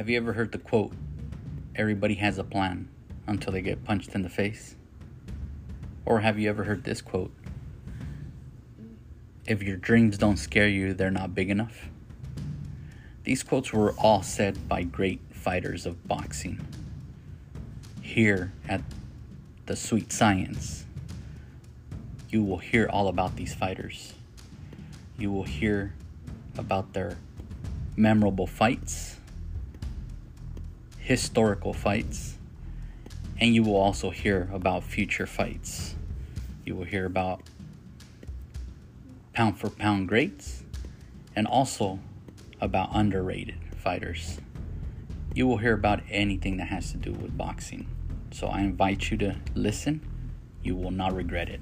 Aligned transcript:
Have 0.00 0.08
you 0.08 0.16
ever 0.16 0.32
heard 0.32 0.50
the 0.50 0.56
quote, 0.56 0.94
everybody 1.76 2.14
has 2.14 2.38
a 2.38 2.42
plan 2.42 2.88
until 3.26 3.52
they 3.52 3.60
get 3.60 3.84
punched 3.84 4.14
in 4.14 4.22
the 4.22 4.30
face? 4.30 4.74
Or 6.06 6.20
have 6.20 6.38
you 6.38 6.48
ever 6.48 6.64
heard 6.64 6.84
this 6.84 7.02
quote, 7.02 7.30
if 9.44 9.62
your 9.62 9.76
dreams 9.76 10.16
don't 10.16 10.38
scare 10.38 10.68
you, 10.68 10.94
they're 10.94 11.10
not 11.10 11.34
big 11.34 11.50
enough? 11.50 11.90
These 13.24 13.42
quotes 13.42 13.74
were 13.74 13.92
all 13.98 14.22
said 14.22 14.66
by 14.66 14.84
great 14.84 15.20
fighters 15.32 15.84
of 15.84 16.08
boxing. 16.08 16.66
Here 18.00 18.54
at 18.66 18.80
the 19.66 19.76
Sweet 19.76 20.14
Science, 20.14 20.86
you 22.30 22.42
will 22.42 22.56
hear 22.56 22.88
all 22.88 23.08
about 23.08 23.36
these 23.36 23.52
fighters. 23.52 24.14
You 25.18 25.30
will 25.30 25.44
hear 25.44 25.92
about 26.56 26.94
their 26.94 27.18
memorable 27.96 28.46
fights, 28.46 29.19
historical 31.10 31.72
fights, 31.72 32.38
and 33.40 33.52
you 33.52 33.64
will 33.64 33.74
also 33.74 34.10
hear 34.10 34.48
about 34.52 34.84
future 34.84 35.26
fights. 35.26 35.96
You 36.64 36.76
will 36.76 36.84
hear 36.84 37.04
about 37.04 37.42
pound 39.32 39.58
for 39.58 39.70
pound 39.70 40.06
greats 40.06 40.62
and 41.34 41.48
also 41.48 41.98
about 42.60 42.90
underrated 42.92 43.56
fighters. 43.76 44.38
You 45.34 45.48
will 45.48 45.56
hear 45.56 45.74
about 45.74 46.00
anything 46.08 46.58
that 46.58 46.68
has 46.68 46.92
to 46.92 46.96
do 46.96 47.10
with 47.10 47.36
boxing. 47.36 47.88
So 48.30 48.46
I 48.46 48.60
invite 48.60 49.10
you 49.10 49.16
to 49.16 49.34
listen. 49.56 50.00
You 50.62 50.76
will 50.76 50.92
not 50.92 51.12
regret 51.12 51.48
it. 51.48 51.60